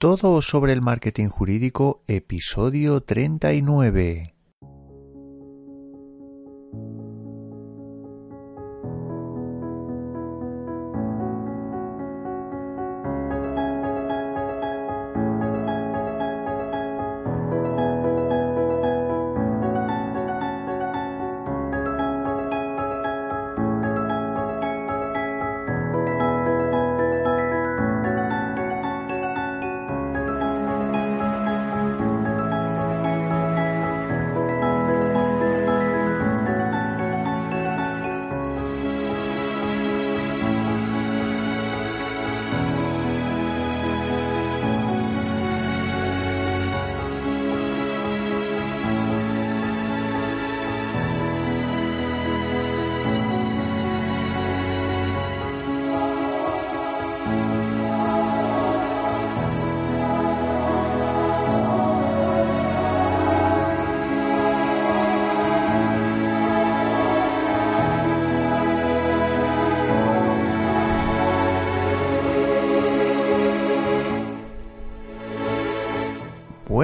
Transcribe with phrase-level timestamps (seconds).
[0.00, 4.34] Todo sobre el marketing jurídico, episodio 39.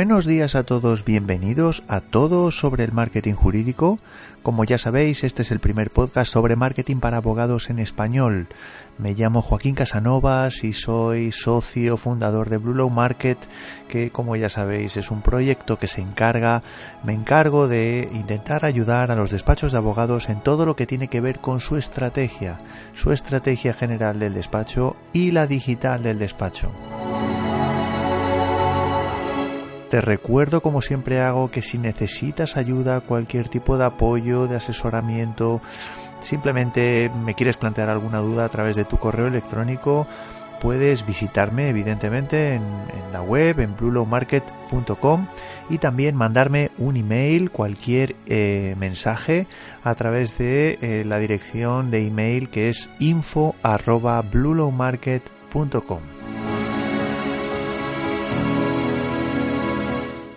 [0.07, 3.99] Buenos días a todos, bienvenidos a Todo sobre el Marketing Jurídico.
[4.45, 8.47] Como ya sabéis, este es el primer podcast sobre marketing para abogados en español.
[8.99, 13.37] Me llamo Joaquín Casanovas y soy socio fundador de Blue Law Market,
[13.89, 16.61] que como ya sabéis es un proyecto que se encarga,
[17.03, 21.09] me encargo de intentar ayudar a los despachos de abogados en todo lo que tiene
[21.09, 22.59] que ver con su estrategia,
[22.95, 26.71] su estrategia general del despacho y la digital del despacho.
[29.89, 35.61] Te recuerdo, como siempre hago, que si necesitas ayuda, cualquier tipo de apoyo, de asesoramiento,
[36.21, 40.09] simplemente me quieres plantear alguna duda a través de tu correo electrónico,
[40.61, 42.63] puedes visitarme evidentemente en,
[43.13, 45.29] la web en bluelowmarket.com
[45.71, 49.47] y también mandarme un email, cualquier eh, mensaje
[49.85, 53.55] a través de eh, la dirección de email que es info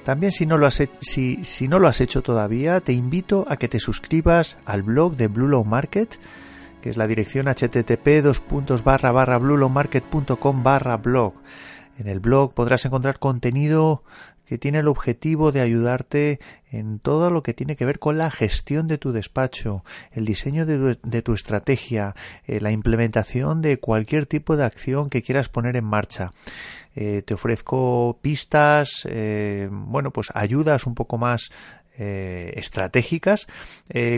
[0.09, 3.57] También si no, lo has, si, si no lo has hecho todavía, te invito a
[3.57, 6.19] que te suscribas al blog de Blue Law Market,
[6.81, 8.23] que es la dirección http
[9.39, 10.63] bluelowmarket.com
[11.03, 11.33] blog.
[11.99, 14.03] En el blog podrás encontrar contenido
[14.49, 16.39] que tiene el objetivo de ayudarte
[16.71, 20.65] en todo lo que tiene que ver con la gestión de tu despacho, el diseño
[20.65, 22.15] de tu, estrategia,
[22.47, 26.31] eh, la implementación de cualquier tipo de acción que quieras poner en marcha.
[26.95, 31.51] Eh, te ofrezco pistas, eh, bueno, pues ayudas un poco más
[32.01, 33.45] estratégicas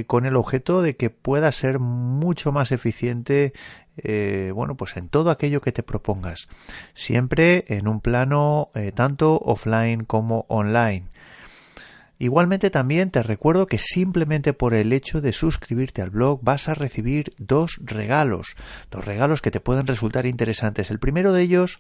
[0.06, 3.54] con el objeto de que pueda ser mucho más eficiente
[4.04, 6.48] eh, bueno, pues en todo aquello que te propongas,
[6.94, 11.06] siempre en un plano eh, tanto offline como online.
[12.22, 16.76] Igualmente también te recuerdo que simplemente por el hecho de suscribirte al blog vas a
[16.76, 18.56] recibir dos regalos,
[18.92, 20.92] dos regalos que te pueden resultar interesantes.
[20.92, 21.80] El primero de ellos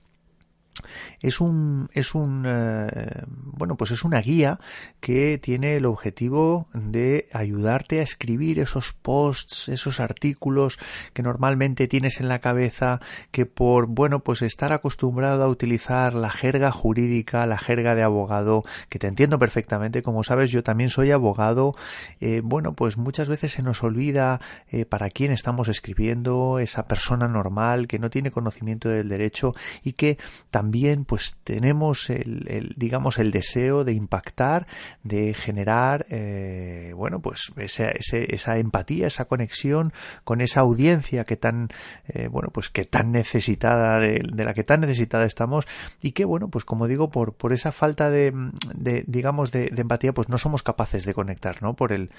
[1.22, 4.60] es un es un eh, bueno pues es una guía
[5.00, 10.80] que tiene el objetivo de ayudarte a escribir esos posts esos artículos
[11.14, 13.00] que normalmente tienes en la cabeza
[13.32, 18.64] que por bueno pues estar acostumbrado a utilizar la jerga jurídica la jerga de abogado
[18.90, 21.76] que te entiendo perfectamente como sabes yo también soy abogado
[22.20, 24.40] eh, bueno pues muchas veces se nos olvida
[24.70, 29.54] eh, para quién estamos escribiendo esa persona normal que no tiene conocimiento del derecho
[29.84, 30.18] y que
[30.50, 30.61] también
[31.08, 34.68] pues tenemos el, digamos el deseo de impactar
[35.04, 41.70] de generar eh, bueno pues esa, esa, empatía esa conexión con esa audiencia que tan
[42.08, 45.68] eh, bueno pues que tan necesitada de, la que tan necesitada estamos.
[46.02, 48.34] Y que bueno pues como digo por por esa falta de,
[48.76, 52.12] de digamos de, empatía pues no somos capaces de conectar no por el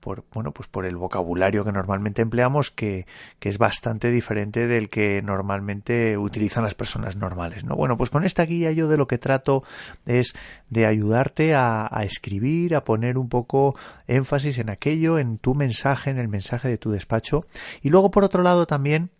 [0.00, 3.06] por bueno pues por el vocabulario que normalmente empleamos que,
[3.38, 8.24] que es bastante diferente del que normalmente utilizan las personas normales no bueno pues con
[8.24, 9.62] esta guía yo de lo que trato
[10.06, 10.34] es
[10.68, 13.76] de ayudarte a, a escribir, a poner un poco
[14.06, 17.42] énfasis en aquello, en tu mensaje, en el mensaje de tu despacho.
[17.82, 19.10] Y luego, por otro lado, también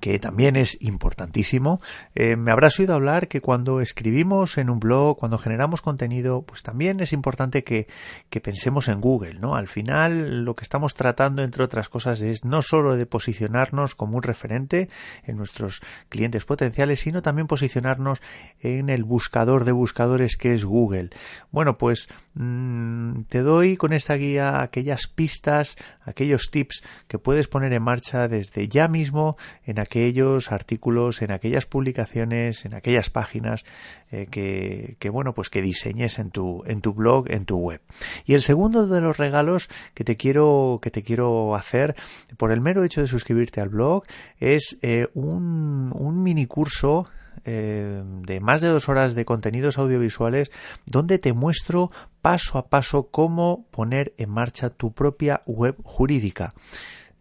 [0.00, 1.80] que también es importantísimo.
[2.14, 6.62] Eh, me habrás oído hablar que cuando escribimos en un blog, cuando generamos contenido, pues
[6.62, 7.86] también es importante que,
[8.30, 9.56] que, pensemos en Google, ¿no?
[9.56, 14.16] Al final, lo que estamos tratando, entre otras cosas, es no solo de posicionarnos como
[14.16, 14.88] un referente
[15.24, 18.20] en nuestros clientes potenciales, sino también posicionarnos
[18.60, 21.10] en el buscador de buscadores que es Google.
[21.50, 27.72] Bueno, pues mm, te doy con esta guía aquellas pistas, aquellos tips que puedes poner
[27.72, 29.36] en marcha desde ya mismo
[29.68, 33.66] en aquellos artículos, en aquellas publicaciones, en aquellas páginas
[34.10, 37.82] eh, que, que, bueno, pues que diseñes en tu, en tu blog, en tu web.
[38.24, 41.94] Y el segundo de los regalos que te quiero, que te quiero hacer
[42.38, 44.04] por el mero hecho de suscribirte al blog
[44.40, 47.06] es eh, un, un mini curso
[47.44, 50.50] eh, de más de dos horas de contenidos audiovisuales
[50.86, 51.90] donde te muestro
[52.22, 56.54] paso a paso cómo poner en marcha tu propia web jurídica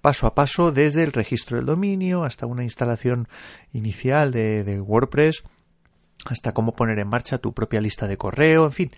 [0.07, 3.27] paso a paso desde el registro del dominio hasta una instalación
[3.73, 5.43] inicial de, de WordPress
[6.23, 8.91] hasta cómo poner en marcha tu propia lista de correo, en fin,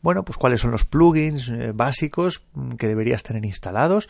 [0.00, 4.08] bueno, pues cuáles son los plugins eh, básicos mm, que deberías tener instalados.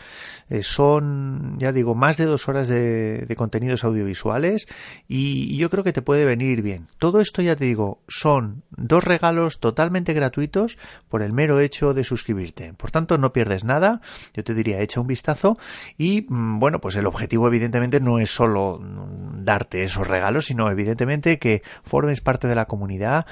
[0.49, 4.67] Eh, son, ya digo, más de dos horas de, contenidos audiovisuales
[5.06, 6.87] y, yo creo que te puede venir bien.
[6.99, 12.05] Todo esto, ya te digo, son dos regalos totalmente gratuitos por el mero hecho de
[12.05, 12.75] suscribirte.
[12.75, 14.00] Por tanto, no pierdes nada.
[14.35, 15.58] Yo te diría, echa un vistazo
[15.96, 20.70] y, mm, bueno, pues el objetivo evidentemente no es solo mm, darte esos regalos, sino
[20.70, 23.26] evidentemente que formes parte de la comunidad.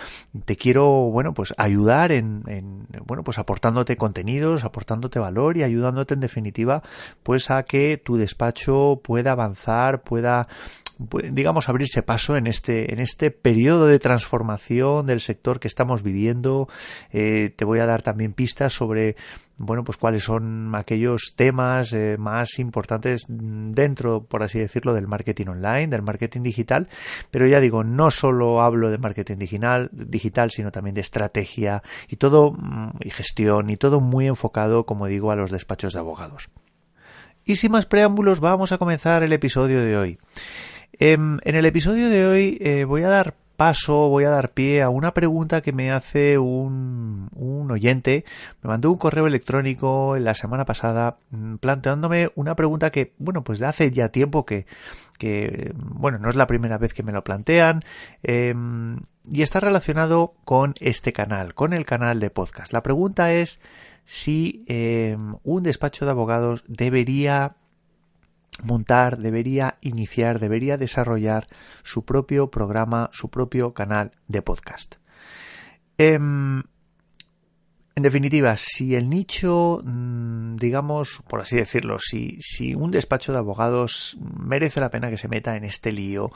[0.44, 2.45] Te quiero, bueno, pues ayudar en,
[3.06, 6.82] bueno, pues aportándote contenidos, aportándote valor y ayudándote en definitiva,
[7.22, 10.48] pues a que tu despacho pueda avanzar, pueda
[10.98, 16.68] digamos abrirse paso en este en este periodo de transformación del sector que estamos viviendo
[17.12, 19.16] eh, te voy a dar también pistas sobre
[19.58, 25.46] bueno, pues cuáles son aquellos temas eh, más importantes dentro, por así decirlo, del marketing
[25.46, 26.88] online, del marketing digital.
[27.30, 32.16] Pero ya digo, no solo hablo de marketing digital, digital sino también de estrategia y
[32.16, 36.50] todo, mm, y gestión, y todo muy enfocado, como digo, a los despachos de abogados.
[37.44, 40.18] Y sin más preámbulos, vamos a comenzar el episodio de hoy.
[40.92, 44.82] Em, en el episodio de hoy eh, voy a dar paso, voy a dar pie
[44.82, 47.30] a una pregunta que me hace un,
[47.70, 48.24] oyente.
[48.62, 53.58] Me mandó un correo electrónico la semana pasada mm, planteándome una pregunta que, bueno, pues
[53.58, 54.66] de hace ya tiempo que,
[55.18, 57.84] que bueno, no es la primera vez que me lo plantean.
[58.22, 59.00] Em,
[59.30, 62.72] y está relacionado con este canal, con el canal de podcast.
[62.72, 63.60] La pregunta es
[64.04, 67.56] si em, un despacho de abogados debería
[68.62, 71.46] montar, debería iniciar, debería desarrollar
[71.82, 74.96] su propio programa, su propio canal de podcast.
[75.98, 76.62] Em,
[77.96, 83.38] en definitiva, si el nicho, mm, digamos, por así decirlo, si, si un despacho de
[83.38, 86.30] abogados merece la pena que se meta en este lío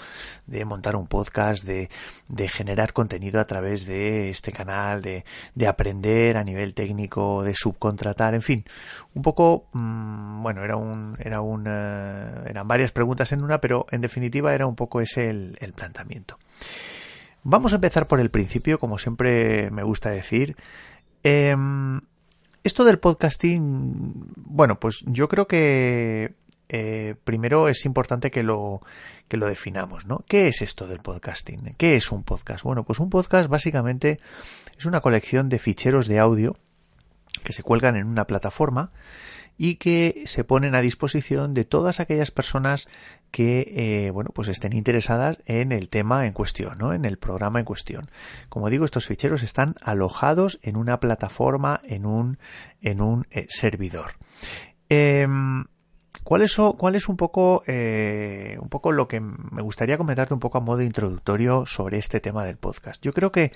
[0.46, 1.90] de montar un podcast, de,
[2.28, 7.54] de generar contenido a través de este canal, de, de, aprender a nivel técnico, de
[7.54, 8.64] subcontratar, en fin,
[9.12, 13.84] un poco, mm, bueno, era un, era un, eh, eran varias preguntas en una, pero
[13.90, 16.38] en definitiva era un poco ese el, el planteamiento.
[17.42, 20.56] Vamos a empezar por el principio, como siempre me gusta decir.
[21.22, 22.00] Em,
[22.64, 26.34] esto del podcasting, bueno, pues yo creo que
[26.68, 28.80] eh, primero es importante que lo,
[29.28, 30.24] que lo definamos, ¿no?
[30.28, 31.74] ¿Qué es esto del podcasting?
[31.76, 32.64] ¿Qué es un podcast?
[32.64, 34.20] Bueno, pues un podcast básicamente
[34.78, 36.56] es una colección de ficheros de audio
[37.44, 38.92] que se cuelgan en una plataforma
[39.62, 42.88] y que se ponen a disposición de todas aquellas personas
[43.30, 46.94] que eh, bueno pues estén interesadas en el tema en cuestión, ¿no?
[46.94, 48.10] en el programa en cuestión.
[48.48, 52.38] Como digo, estos ficheros están alojados en una plataforma, en un,
[52.80, 54.12] en un eh, servidor.
[54.88, 55.66] Em,
[56.22, 60.40] ¿Cuál es, ¿Cuál es un poco, eh, un poco lo que me gustaría comentarte un
[60.40, 63.02] poco a modo introductorio sobre este tema del podcast?
[63.02, 63.52] Yo creo que,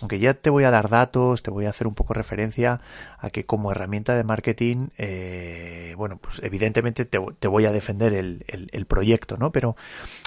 [0.00, 2.80] aunque ya te voy a dar datos, te voy a hacer un poco referencia
[3.18, 8.86] a que como herramienta de marketing, eh, bueno, pues evidentemente te, voy a defender el,
[8.86, 9.52] proyecto, ¿no?
[9.52, 9.76] Pero,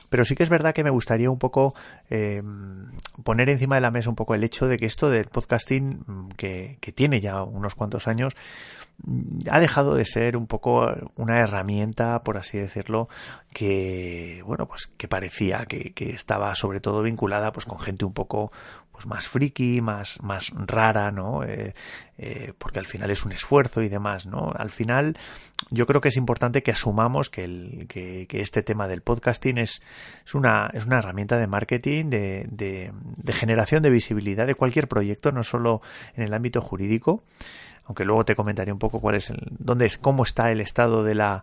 [0.09, 1.75] pero sí que es verdad que me gustaría un poco
[2.09, 2.41] eh,
[3.23, 6.93] poner encima de la mesa un poco el hecho de que esto del podcasting, que
[6.95, 8.35] tiene ya unos cuantos años,
[9.49, 11.80] ha dejado de ser un poco una herramienta,
[12.23, 13.07] por así decirlo,
[13.53, 18.51] que bueno, pues que parecía que, estaba sobre todo vinculada pues con gente un poco
[18.91, 21.43] pues más friki, más, más rara, ¿no?
[21.43, 21.73] Eh,
[22.17, 24.51] eh, porque al final es un esfuerzo y demás, ¿no?
[24.55, 25.17] Al final
[25.69, 29.81] yo creo que es importante que asumamos que, el, que, este tema del podcasting es,
[30.25, 34.87] es, una, es una herramienta de marketing, de, de, de generación de visibilidad de cualquier
[34.87, 35.81] proyecto, no solo
[36.15, 37.23] en el ámbito jurídico,
[37.85, 41.03] aunque luego te comentaré un poco cuál es el, dónde es, cómo está el estado
[41.03, 41.41] de la,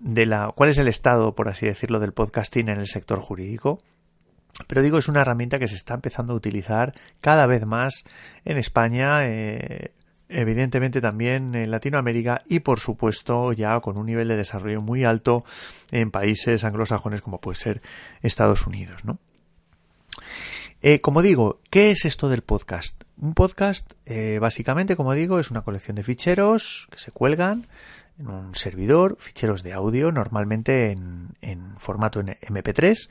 [0.00, 3.80] de la, cuál es el estado, por así decirlo, del podcasting en el sector jurídico.
[4.66, 8.04] Pero digo, es una herramienta que se está empezando a utilizar cada vez más
[8.44, 9.92] en España, eh,
[10.28, 15.44] evidentemente también en Latinoamérica y por supuesto ya con un nivel de desarrollo muy alto
[15.92, 17.82] en países anglosajones como puede ser
[18.22, 19.18] Estados Unidos, ¿no?
[20.82, 23.04] Eh, como digo, ¿qué es esto del podcast?
[23.18, 27.66] Un podcast, eh, básicamente, como digo, es una colección de ficheros que se cuelgan
[28.18, 33.08] en un servidor, ficheros de audio, normalmente en, en formato MP3,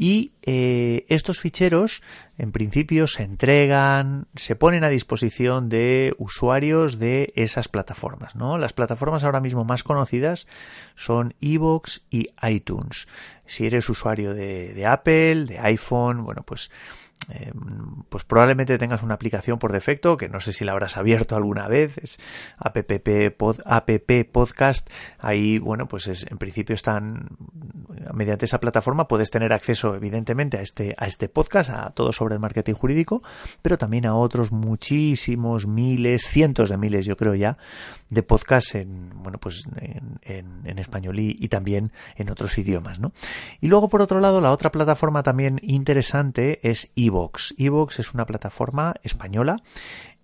[0.00, 2.04] y eh, estos ficheros
[2.36, 8.36] en principio se entregan, se ponen a disposición de usuarios de esas plataformas.
[8.36, 8.58] ¿no?
[8.58, 10.46] Las plataformas ahora mismo más conocidas
[10.94, 13.08] son Evox y iTunes.
[13.44, 16.70] Si eres usuario de, de Apple, de iPhone, bueno, pues
[17.30, 17.52] eh,
[18.08, 21.68] pues probablemente tengas una aplicación por defecto que no sé si la habrás abierto alguna
[21.68, 22.18] vez es
[22.56, 22.78] app,
[24.32, 24.88] podcast.
[25.18, 27.28] Ahí bueno pues es, en principio están
[28.14, 32.34] mediante esa plataforma puedes tener acceso evidentemente a este a este podcast a todo sobre
[32.34, 33.22] el marketing jurídico
[33.62, 37.56] pero también a otros muchísimos miles cientos de miles yo creo ya
[38.08, 40.18] de podcasts en bueno pues en,
[40.64, 43.12] en, español y, también en otros idiomas no
[43.60, 46.90] y luego por otro lado la otra plataforma también interesante es
[47.58, 47.98] Evox.
[47.98, 49.56] Es una plataforma española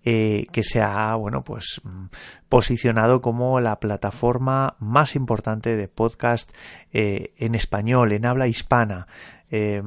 [0.07, 2.05] eh, que se ha bueno pues mm,
[2.47, 6.51] posicionado como la plataforma más importante de podcast
[6.93, 9.07] eh, en español en habla hispana
[9.51, 9.81] eh,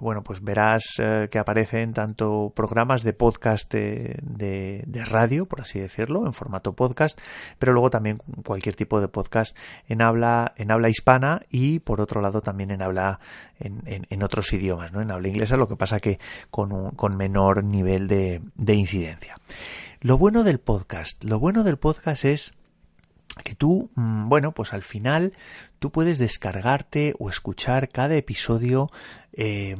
[0.00, 5.78] bueno, pues verás eh, que aparecen tanto programas de podcast de, de, radio, por así
[5.78, 7.20] decirlo, en formato podcast,
[7.58, 9.56] pero luego también cualquier tipo de podcast
[9.88, 13.20] en habla, en habla hispana y por otro lado también en habla
[13.60, 15.00] en, en, otros idiomas, ¿no?
[15.00, 16.18] En habla inglesa, lo que pasa que
[16.50, 19.36] con, un, con menor nivel de, de incidencia.
[20.00, 22.54] Lo bueno del podcast, lo bueno del podcast es
[23.42, 25.32] que tú, mm, bueno, pues al final
[25.78, 28.90] tú puedes descargarte o escuchar cada episodio
[29.32, 29.76] eh,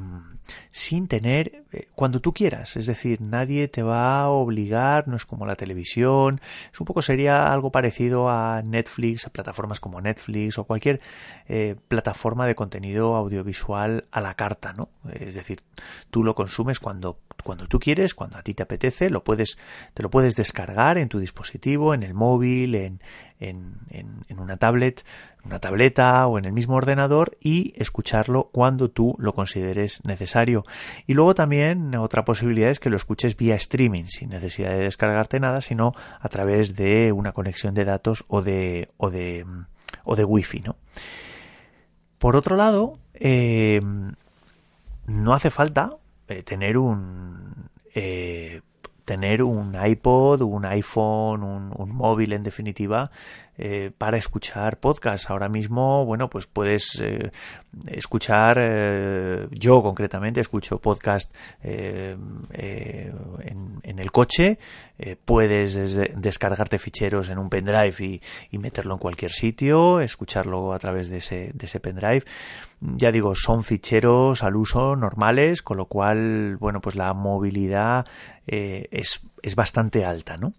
[0.70, 2.76] sin tener eh, cuando tú quieras.
[2.76, 6.40] Es decir, nadie te va a obligar, no es como la televisión.
[6.72, 11.00] Es un poco sería algo parecido a Netflix, a plataformas como Netflix o cualquier
[11.48, 14.88] eh, plataforma de contenido audiovisual a la carta, ¿no?
[15.12, 15.62] Es decir,
[16.10, 19.58] tú lo consumes cuando cuando tú quieres, cuando a ti te apetece, lo puedes,
[19.92, 23.00] te lo puedes descargar en tu dispositivo, en el móvil, en,
[23.38, 25.04] en, en, una tablet,
[25.44, 30.64] una tableta o en el mismo ordenador y escucharlo cuando tú lo consideres necesario.
[31.06, 35.38] Y luego también otra posibilidad es que lo escuches vía streaming, sin necesidad de descargarte
[35.38, 39.44] nada, sino a través de una conexión de datos o de, o de,
[40.04, 40.76] o de wifi, ¿no?
[42.18, 43.82] Por otro lado, eh,
[45.06, 48.60] no hace falta eh, tener un eh,
[49.04, 53.10] tener un iPod, un iPhone, un, móvil en definitiva
[53.56, 55.30] eh, para escuchar podcast.
[55.30, 57.30] Ahora mismo, bueno, pues puedes eh,
[57.86, 62.48] escuchar, eh, yo concretamente escucho podcast en,
[63.82, 64.58] en, el coche,
[65.24, 65.74] puedes
[66.16, 71.18] descargarte ficheros en un pendrive y, y, meterlo en cualquier sitio, escucharlo a través de
[71.18, 72.24] ese, de ese pendrive.
[72.80, 78.06] Ya digo, son ficheros al uso normales, con lo cual, bueno, pues la movilidad
[78.46, 80.52] es, es bastante alta, ¿no?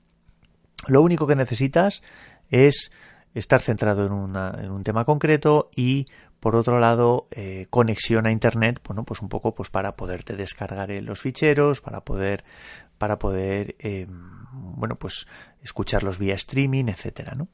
[0.88, 2.02] Lo único que necesitas
[2.50, 2.92] es
[3.34, 6.06] estar centrado en, un tema concreto y
[6.40, 10.90] por otro lado eh, conexión a internet bueno pues un poco pues para poderte descargar
[10.90, 12.46] los ficheros para poder
[12.98, 15.28] para poder em, bueno pues
[15.62, 17.50] escucharlos vía streaming etcétera ¿no?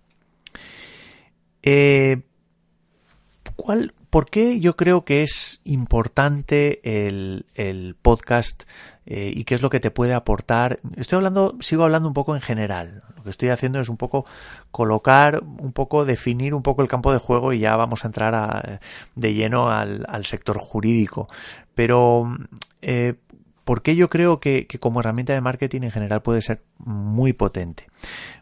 [3.62, 8.64] ¿Cuál, ¿Por qué yo creo que es importante el, el podcast
[9.06, 10.80] eh, y qué es lo que te puede aportar.
[10.96, 13.04] Estoy hablando, sigo hablando un poco en general.
[13.16, 14.26] Lo que estoy haciendo es un poco
[14.72, 18.80] colocar, un poco definir un poco el campo de juego y ya vamos a entrar
[19.16, 21.28] de lleno al, al sector jurídico.
[21.76, 22.36] Pero
[22.82, 23.16] eh,
[23.64, 27.88] ¿Por qué yo creo que, como herramienta de marketing en general puede ser muy potente?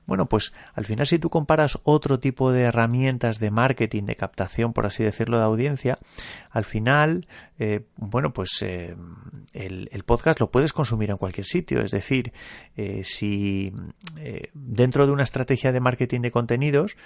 [0.10, 4.74] Bueno, pues al final si tú comparas otro tipo de herramientas de marketing, de captación,
[4.74, 6.00] por así decirlo, de audiencia,
[6.50, 7.28] al final,
[7.60, 8.96] eh, bueno, pues eh,
[9.54, 11.82] el, podcast lo puedes consumir en cualquier sitio.
[11.82, 12.34] Es decir,
[12.76, 13.72] eh, si
[14.56, 16.98] dentro de una estrategia de marketing de contenidos,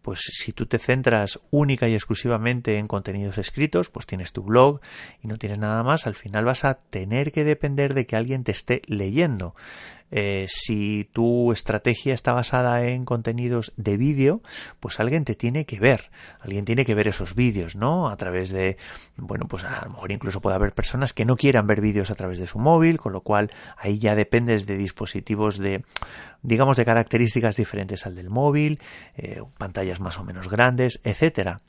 [0.00, 4.80] pues si tú te centras única y exclusivamente en contenidos escritos, pues tienes tu blog
[5.20, 8.44] y no tienes nada más, al final vas a tener que depender de que alguien
[8.44, 9.56] te esté leyendo.
[10.14, 14.42] Eh, si tu estrategia está basada en contenidos de vídeo,
[14.78, 18.08] pues alguien te tiene que ver, alguien tiene que ver esos vídeos, ¿no?
[18.08, 18.76] A través de,
[19.16, 22.14] bueno, pues a lo mejor incluso puede haber personas que no quieran ver vídeos a
[22.14, 25.82] través de su móvil, con lo cual ahí ya dependes de dispositivos de,
[26.42, 28.80] digamos, de características diferentes al del móvil,
[29.16, 31.60] eh, pantallas más o menos grandes, etcétera.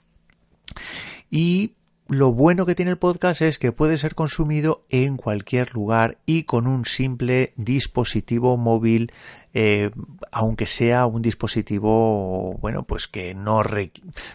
[1.31, 1.75] Y
[2.07, 6.43] lo bueno que tiene el podcast es que puede ser consumido en cualquier lugar y
[6.43, 9.11] con un simple dispositivo móvil
[9.53, 9.91] eh,
[10.31, 13.61] aunque sea un dispositivo, bueno, pues que no,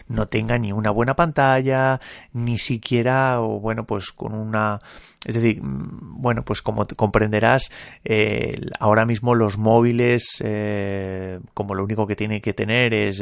[0.07, 1.99] no tenga ni una buena pantalla,
[2.33, 4.79] ni siquiera, o bueno, pues con una,
[5.25, 7.69] es decir, mm, bueno, pues como comprenderás,
[8.05, 13.21] eh, ahora mismo los móviles, eh, como lo único que tiene que tener es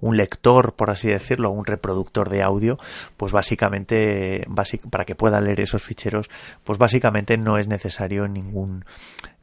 [0.00, 2.78] un lector, por así decirlo, un reproductor de audio,
[3.16, 4.46] pues básicamente,
[4.90, 6.30] para que pueda leer esos ficheros,
[6.62, 8.84] pues básicamente no es necesario ningún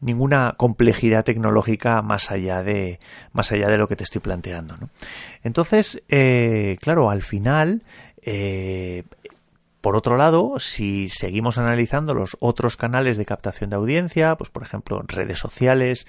[0.02, 3.00] ninguna complejidad tecnológica más allá de
[3.34, 4.76] más allá de lo que te estoy planteando
[5.44, 7.84] entonces eh, claro al final
[8.22, 9.04] eh,
[9.82, 14.64] por otro lado, si seguimos analizando los otros canales de captación de audiencia, pues por
[14.64, 16.06] ejemplo redes sociales,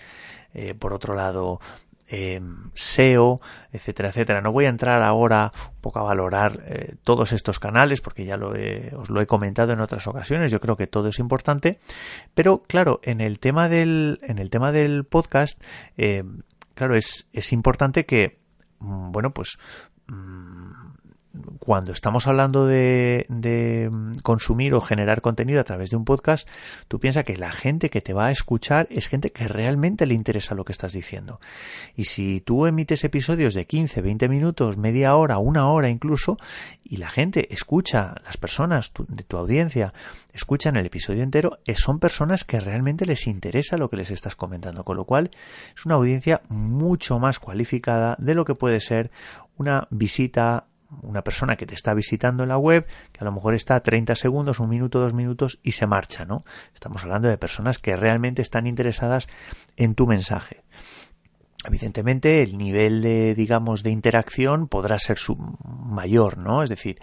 [0.55, 1.61] eh, por otro lado
[2.11, 2.41] eh,
[2.75, 3.41] SEO,
[3.73, 4.41] etcétera, etcétera.
[4.41, 8.37] No voy a entrar ahora un poco a valorar eh, todos estos canales porque ya
[8.37, 8.51] lo
[8.97, 10.51] os lo he comentado en otras ocasiones.
[10.51, 11.79] Yo creo que todo es importante,
[12.35, 15.61] pero claro, en el tema del en el tema del podcast,
[15.97, 16.25] eh,
[16.75, 18.39] claro es es importante que
[18.81, 19.59] mm, bueno pues
[20.09, 21.00] mm,
[21.61, 23.27] cuando estamos hablando de,
[23.91, 26.49] mm, consumir o generar contenido a través de un podcast,
[26.89, 30.15] tú piensas que la gente que te va a escuchar es gente que realmente le
[30.15, 31.41] interesa lo que estás diciendo.
[31.95, 36.37] Y si tú emites episodios de 15, 20 minutos, media hora, una hora incluso,
[36.83, 39.95] y la gente escucha, las personas de tu audiencia
[40.33, 44.35] escuchan el episodio entero, eh, son personas que realmente les interesa lo que les estás
[44.35, 44.83] comentando.
[44.83, 45.31] Con lo cual,
[45.77, 49.11] es una audiencia mucho más cualificada de lo que puede ser
[49.57, 50.67] una visita
[51.03, 54.15] una persona que te está visitando en la web, que a lo mejor está 30
[54.15, 56.45] segundos, un minuto, dos minutos y se marcha, ¿no?
[56.75, 59.29] Estamos hablando de personas que realmente están interesadas
[59.77, 60.65] en tu mensaje.
[61.65, 65.19] Evidentemente, el nivel de, digamos, de interacción podrá ser
[65.63, 66.63] mayor, ¿no?
[66.63, 66.99] Es decir,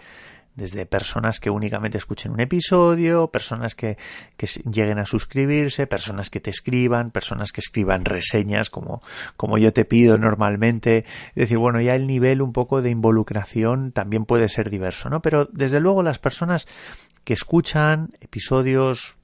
[0.58, 3.96] desde personas que únicamente escuchen un episodio, personas que,
[4.36, 9.04] que, lleguen a suscribirse, personas que te escriban, personas que escriban reseñas como,
[9.38, 11.06] como yo te pido normalmente.
[11.30, 15.22] Es decir, bueno, ya el nivel un poco de involucración también puede ser diverso, ¿no?
[15.22, 16.68] Pero desde luego las personas
[17.24, 19.18] que escuchan episodios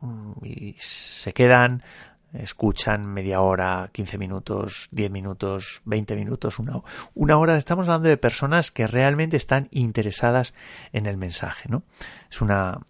[0.00, 1.84] mm, y se quedan
[2.34, 6.80] escuchan media hora, 15 minutos, 10 minutos, 20 minutos, una,
[7.14, 7.56] una hora.
[7.56, 10.54] Estamos hablando de personas que realmente están interesadas
[10.92, 11.82] en el mensaje, ¿no?
[12.30, 12.80] Es una,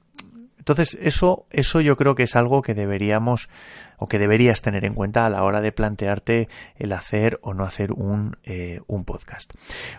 [0.61, 3.49] entonces, eso, eso yo creo que es algo que deberíamos
[3.97, 7.64] o que deberías tener en cuenta a la hora de plantearte el hacer o no
[7.64, 9.54] hacer un, eh, un podcast.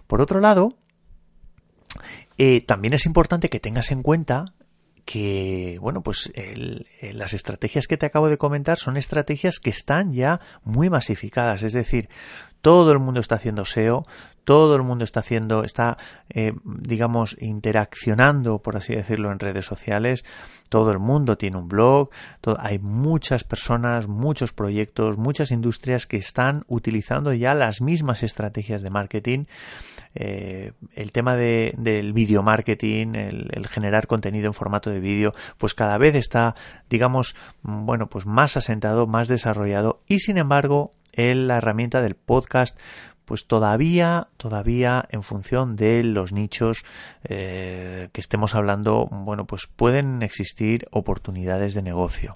[0.05, 0.77] Por otro lado,
[2.37, 4.45] eh, también es importante que tengas en cuenta
[5.05, 6.31] que, bueno, pues
[7.13, 11.63] las estrategias que te acabo de comentar son estrategias que están ya muy masificadas.
[11.63, 12.09] Es decir,
[12.61, 14.03] todo el mundo está haciendo SEO,
[14.43, 15.97] todo el mundo está haciendo, está,
[16.29, 20.25] eh, digamos, interaccionando, por así decirlo, en redes sociales.
[20.69, 22.09] Todo el mundo tiene un blog.
[22.57, 28.89] hay muchas personas, muchos proyectos, muchas industrias que están utilizando ya las mismas estrategias de
[28.89, 29.45] marketing.
[30.15, 35.31] Eh, el tema de, del video marketing, el, el, generar contenido en formato de vídeo,
[35.57, 36.55] pues cada vez está,
[36.89, 42.77] digamos, bueno, pues más asentado, más desarrollado y sin embargo, en la herramienta del podcast
[43.31, 46.83] pues todavía, todavía en función de los nichos
[47.23, 52.35] eh, que estemos hablando, bueno, pues pueden existir oportunidades de negocio.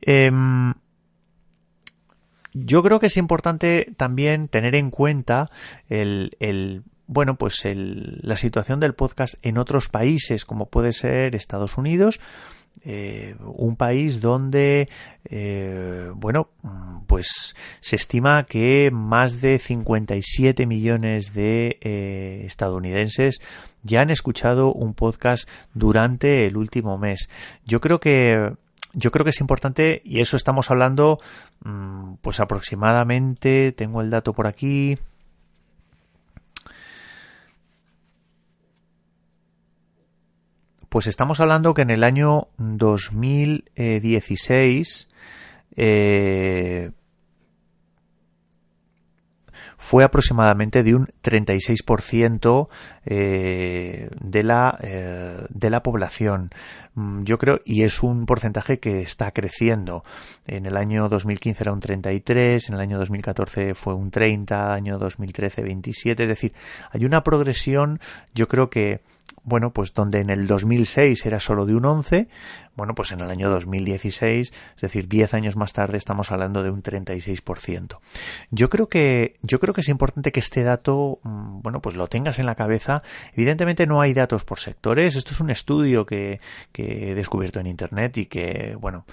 [0.00, 0.72] Em,
[2.54, 5.50] yo creo que es importante también tener en cuenta
[5.88, 12.20] el, bueno, pues la situación del podcast en otros países, como puede ser Estados Unidos,
[12.82, 14.88] eh, un país donde,
[15.24, 16.48] eh, bueno,
[17.06, 23.40] pues se estima que más de 57 millones de eh, estadounidenses
[23.82, 27.28] ya han escuchado un podcast durante el último mes.
[27.64, 28.52] Yo creo que
[28.92, 31.18] yo creo que es importante y eso estamos hablando
[31.64, 34.96] mm, pues aproximadamente tengo el dato por aquí
[40.94, 45.08] Pues estamos hablando que en el año 2016
[45.74, 46.92] eh,
[49.76, 52.68] fue aproximadamente de un 36%
[53.06, 56.50] eh, de, la, eh, de la población.
[56.94, 60.04] Mm, yo creo, y es un porcentaje que está creciendo.
[60.46, 65.00] En el año 2015 era un 33, en el año 2014 fue un 30, año
[65.00, 66.52] 2013 27, es decir,
[66.92, 67.98] hay una progresión,
[68.32, 69.00] yo creo que
[69.44, 72.28] bueno, pues donde en el 2006 era solo de un 11,
[72.76, 76.70] bueno, pues en el año 2016, es decir, 10 años más tarde estamos hablando de
[76.70, 77.98] un 36%.
[78.50, 82.08] Yo creo que yo creo que es importante que este dato, mm, bueno, pues lo
[82.08, 83.02] tengas en la cabeza.
[83.34, 86.40] Evidentemente no hay datos por sectores, esto es un estudio que,
[86.72, 89.04] que he descubierto en internet y que, bueno,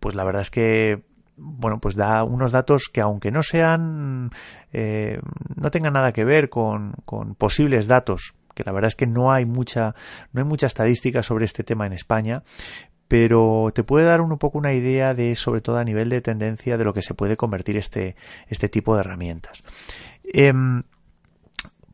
[0.00, 1.02] pues la verdad es que
[1.38, 4.30] bueno, pues da unos datos que aunque no sean,
[4.72, 5.20] eh,
[5.54, 9.30] no tengan nada que ver con, con posibles datos que la verdad es que no
[9.30, 9.94] hay mucha
[10.32, 12.42] no hay mucha estadística sobre este tema en España
[13.06, 16.76] pero te puede dar un poco una idea de sobre todo a nivel de tendencia
[16.76, 18.16] de lo que se puede convertir este
[18.48, 19.62] este tipo de herramientas
[20.24, 20.82] em,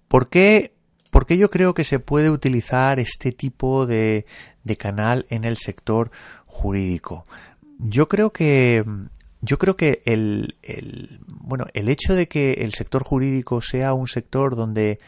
[0.09, 0.73] ¿por qué
[1.11, 4.25] ¿Por qué yo creo que se puede utilizar este tipo de,
[4.65, 6.11] de canal en el sector
[6.47, 7.27] jurídico?
[7.79, 8.83] Yo creo que
[9.43, 10.57] yo creo que el,
[11.27, 15.01] bueno el hecho de que el sector jurídico sea un sector donde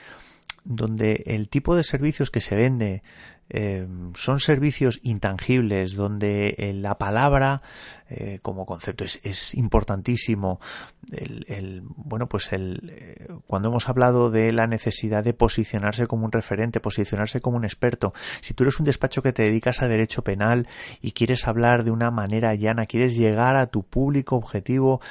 [0.65, 3.03] donde el tipo de servicios que se vende
[3.51, 7.61] eh, son servicios intangibles donde eh, la palabra
[8.09, 10.61] eh, como concepto es, importantísimo.
[11.13, 16.81] El, bueno pues el cuando hemos hablado de la necesidad de posicionarse como un referente
[16.81, 20.67] posicionarse como un experto si tú eres un despacho que te dedicas a derecho penal
[21.03, 25.03] y quieres hablar de una manera llana quieres llegar a tu público objetivo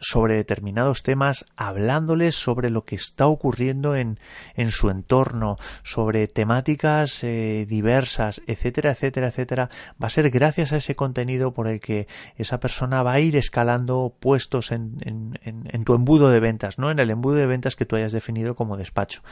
[0.00, 4.18] sobre determinados temas hablándoles sobre lo que está ocurriendo en,
[4.56, 9.70] en su entorno sobre temáticas eh, diversas, etcétera, etcétera, etcétera,
[10.02, 13.36] va a ser gracias a ese contenido por el que esa persona va a ir
[13.36, 16.90] escalando puestos en, en, en tu embudo de ventas, ¿no?
[16.90, 19.22] En el embudo de ventas que tú hayas definido como despacho.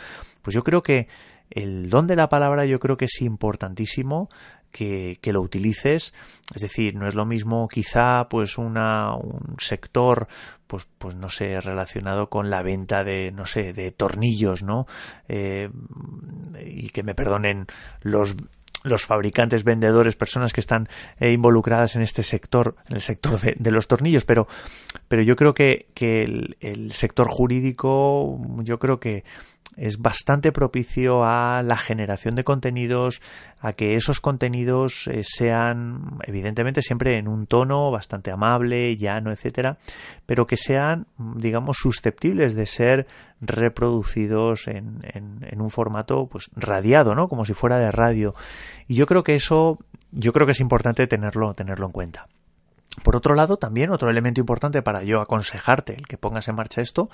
[0.43, 1.09] Pues yo creo que
[1.55, 4.29] el don de la palabra yo creo que es importantísimo
[4.71, 6.15] que, que, lo utilices.
[6.55, 10.29] Es decir, no es lo mismo quizá pues una, un sector
[10.67, 14.87] pues, pues no sé, relacionado con la venta de, no sé, de tornillos, ¿no?
[15.29, 15.69] Eh,
[16.65, 17.67] y que me perdonen
[18.01, 18.35] los
[18.85, 20.89] los fabricantes, vendedores, personas que están
[21.21, 24.49] eh, involucradas en este sector, en el sector de, de, los tornillos, pero,
[25.07, 29.23] pero yo creo que, que el, el sector jurídico, yo creo que
[29.77, 33.23] es bastante propicio a la generación de contenidos,
[33.61, 39.79] a que esos contenidos eh, sean, evidentemente, siempre en un tono bastante amable, llano, etcétera,
[40.27, 41.07] pero que sean,
[41.37, 43.07] digamos, susceptibles de ser
[43.41, 47.29] reproducidos en, en, un formato, pues, radiado, ¿no?
[47.29, 48.35] Como si fuera de radio.
[48.89, 49.79] Y yo creo que eso,
[50.11, 52.29] yo creo que es importante tenerlo, tenerlo en cuenta.
[53.03, 56.83] Por otro lado, también otro elemento importante para yo aconsejarte el que pongas en marcha
[56.83, 57.09] esto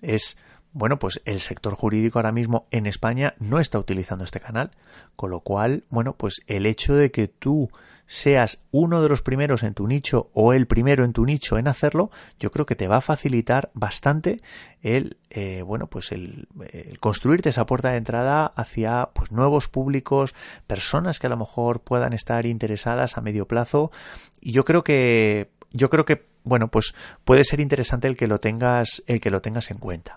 [0.00, 0.38] es
[0.72, 4.70] bueno, pues el sector jurídico ahora mismo en España no está utilizando este canal,
[5.16, 7.68] con lo cual, bueno, pues el hecho de que tú
[8.08, 11.68] seas uno de los primeros en tu nicho o el primero en tu nicho en
[11.68, 14.40] hacerlo, yo creo que te va a facilitar bastante
[14.80, 20.34] el, eh, bueno, pues el, el, construirte esa puerta de entrada hacia pues nuevos públicos,
[20.66, 23.92] personas que a lo mejor puedan estar interesadas a medio plazo.
[24.40, 28.40] Y yo creo que, yo creo que bueno, pues puede ser interesante el que lo
[28.40, 30.16] tengas, el que lo tengas en cuenta.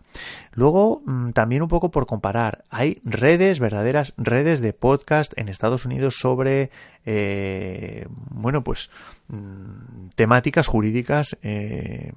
[0.54, 5.86] Luego, mm, también un poco por comparar, hay redes, verdaderas redes de podcast en Estados
[5.86, 6.72] Unidos sobre,
[7.06, 8.90] eh, bueno, pues
[9.28, 12.14] mm, temáticas jurídicas eh,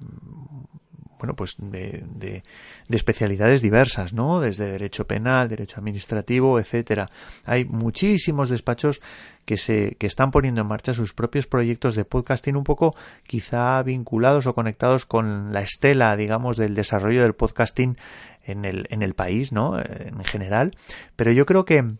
[1.19, 2.43] bueno, pues de, de,
[2.87, 4.39] de, especialidades diversas, ¿no?
[4.39, 7.07] Desde derecho penal, derecho administrativo, etcétera.
[7.45, 9.01] Hay muchísimos despachos
[9.45, 13.81] que se que están poniendo en marcha sus propios proyectos de podcasting un poco quizá
[13.83, 17.97] vinculados o conectados con la estela, digamos, del desarrollo del podcasting
[18.43, 19.79] en el en el país, ¿no?
[19.79, 20.71] En general,
[21.15, 21.95] pero yo creo que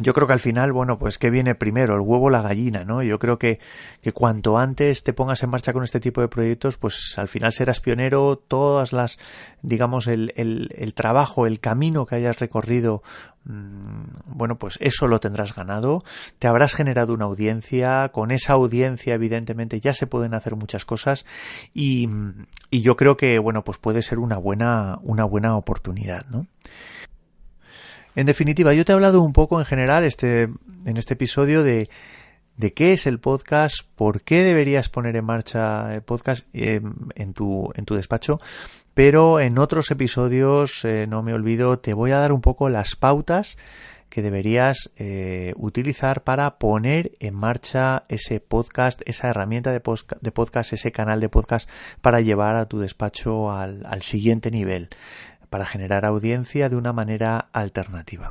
[0.00, 2.84] yo creo que al final, bueno, pues que viene primero, el huevo o la gallina,
[2.84, 3.02] ¿no?
[3.02, 3.60] Yo creo que,
[4.02, 7.52] que cuanto antes te pongas en marcha con este tipo de proyectos, pues al final
[7.52, 9.18] serás pionero, todas las,
[9.62, 13.02] digamos, el, el, el trabajo, el camino que hayas recorrido,
[13.44, 16.02] mmm, bueno, pues eso lo tendrás ganado,
[16.38, 21.26] te habrás generado una audiencia, con esa audiencia evidentemente ya se pueden hacer muchas cosas.
[21.74, 22.08] Y,
[22.70, 26.46] y yo creo que, bueno, pues puede ser una buena, una buena oportunidad, ¿no?
[28.16, 30.48] En definitiva, yo te he hablado un poco en general este,
[30.86, 31.90] en este episodio de,
[32.56, 36.80] de qué es el podcast, por qué deberías poner en marcha el podcast eh,
[37.14, 38.40] en, tu, en tu despacho,
[38.94, 42.96] pero en otros episodios, eh, no me olvido, te voy a dar un poco las
[42.96, 43.58] pautas
[44.08, 50.32] que deberías eh, utilizar para poner en marcha ese podcast, esa herramienta de, podcast, de
[50.32, 51.68] podcast, ese canal de podcast
[52.00, 54.88] para llevar a tu despacho al, al siguiente nivel
[55.56, 58.30] para generar audiencia de una manera alternativa.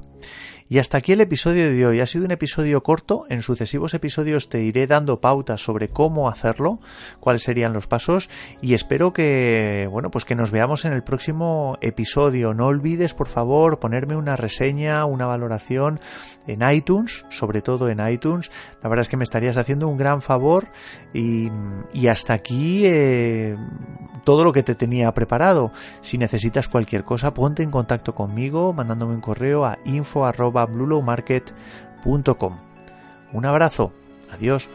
[0.69, 1.99] Y hasta aquí el episodio de hoy.
[1.99, 3.25] Ha sido un episodio corto.
[3.29, 6.79] En sucesivos episodios te iré dando pautas sobre cómo hacerlo,
[7.19, 8.29] cuáles serían los pasos
[8.61, 12.53] y espero que, bueno, pues que nos veamos en el próximo episodio.
[12.53, 15.99] No olvides, por favor, ponerme una reseña, una valoración
[16.45, 18.51] en iTunes, sobre todo en iTunes.
[18.83, 20.67] La verdad es que me estarías haciendo un gran favor
[21.11, 21.49] y,
[21.91, 23.55] y hasta aquí eh,
[24.25, 25.71] todo lo que te tenía preparado.
[26.01, 32.57] Si necesitas cualquier cosa, ponte en contacto conmigo mandándome un correo a info bluelowmarket.com.
[33.31, 33.93] Un abrazo,
[34.31, 34.69] adiós.